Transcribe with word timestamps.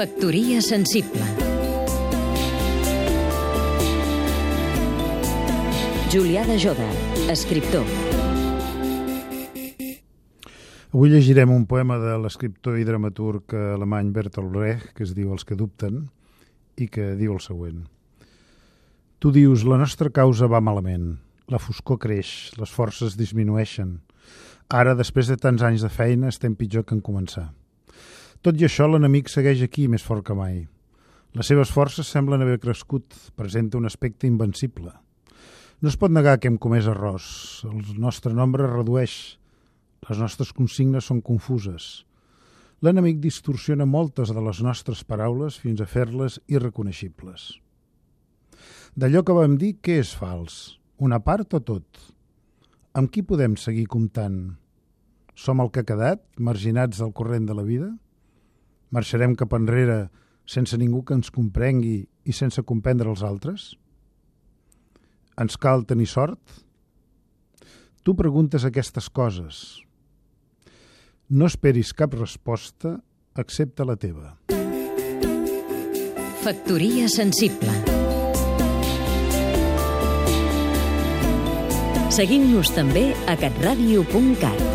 Factoria 0.00 0.62
sensible 0.64 1.20
Julià 6.08 6.46
de 6.48 6.56
Joda, 6.56 6.86
escriptor 7.28 7.84
Avui 10.94 11.12
llegirem 11.12 11.52
un 11.52 11.68
poema 11.68 12.00
de 12.00 12.16
l'escriptor 12.16 12.80
i 12.80 12.88
dramaturg 12.88 13.52
alemany 13.52 14.08
Bertolt 14.16 14.48
Brecht, 14.56 14.94
que 14.96 15.04
es 15.04 15.12
diu 15.12 15.36
Els 15.36 15.44
que 15.44 15.60
dubten, 15.60 16.06
i 16.80 16.88
que 16.88 17.12
diu 17.20 17.36
el 17.36 17.44
següent. 17.44 17.84
Tu 19.20 19.36
dius, 19.36 19.68
la 19.68 19.76
nostra 19.84 20.08
causa 20.08 20.48
va 20.48 20.64
malament, 20.64 21.18
la 21.52 21.60
foscor 21.60 22.00
creix, 22.00 22.54
les 22.56 22.72
forces 22.72 23.20
disminueixen. 23.20 23.98
Ara, 24.72 24.96
després 24.96 25.28
de 25.28 25.36
tants 25.36 25.60
anys 25.60 25.84
de 25.84 25.92
feina, 25.92 26.32
estem 26.32 26.56
pitjor 26.56 26.88
que 26.88 26.96
en 26.96 27.04
començar. 27.04 27.50
Tot 28.40 28.56
i 28.56 28.64
això, 28.64 28.86
l'enemic 28.88 29.28
segueix 29.28 29.60
aquí 29.60 29.82
més 29.92 30.00
fort 30.00 30.24
que 30.24 30.32
mai. 30.32 30.62
Les 31.36 31.48
seves 31.50 31.68
forces 31.68 32.08
semblen 32.08 32.40
haver 32.40 32.56
crescut, 32.62 33.12
presenta 33.36 33.76
un 33.76 33.84
aspecte 33.84 34.24
invencible. 34.26 34.94
No 35.84 35.92
es 35.92 35.98
pot 36.00 36.12
negar 36.12 36.38
que 36.40 36.48
hem 36.48 36.56
comès 36.56 36.88
errors. 36.88 37.26
El 37.68 38.00
nostre 38.00 38.32
nombre 38.32 38.64
es 38.64 38.72
redueix. 38.72 39.18
Les 40.08 40.24
nostres 40.24 40.54
consignes 40.56 41.12
són 41.12 41.20
confuses. 41.20 42.06
L'enemic 42.80 43.20
distorsiona 43.20 43.84
moltes 43.84 44.32
de 44.32 44.40
les 44.48 44.64
nostres 44.64 45.04
paraules 45.04 45.60
fins 45.60 45.84
a 45.84 45.92
fer-les 45.92 46.40
irreconeixibles. 46.48 47.50
D'allò 48.96 49.20
que 49.20 49.36
vam 49.36 49.60
dir, 49.60 49.74
què 49.84 50.00
és 50.00 50.16
fals? 50.16 50.78
Una 50.96 51.20
part 51.20 51.52
o 51.52 51.60
tot? 51.60 52.06
Amb 52.96 53.12
qui 53.12 53.20
podem 53.20 53.60
seguir 53.60 53.84
comptant? 53.84 54.46
Som 55.36 55.60
el 55.60 55.68
que 55.68 55.84
ha 55.84 55.92
quedat, 55.92 56.24
marginats 56.40 57.04
del 57.04 57.12
corrent 57.12 57.44
de 57.44 57.60
la 57.60 57.68
vida? 57.68 57.98
Marxarem 58.90 59.36
cap 59.38 59.54
enrere 59.54 60.08
sense 60.50 60.78
ningú 60.78 61.04
que 61.06 61.14
ens 61.14 61.30
comprengui 61.30 62.02
i 62.26 62.34
sense 62.34 62.62
comprendre 62.66 63.10
els 63.10 63.22
altres? 63.26 63.74
Ens 65.40 65.56
cal 65.56 65.86
tenir 65.86 66.08
sort? 66.10 66.40
Tu 68.02 68.16
preguntes 68.16 68.64
aquestes 68.66 69.08
coses. 69.08 69.80
No 71.30 71.46
esperis 71.46 71.94
cap 71.94 72.16
resposta 72.18 72.96
excepte 73.38 73.86
la 73.86 73.96
teva. 73.96 74.34
Factoria 76.40 77.06
sensible 77.12 78.00
Seguim-nos 82.10 82.72
també 82.74 83.12
a 83.30 83.36
catradio.cat 83.38 84.69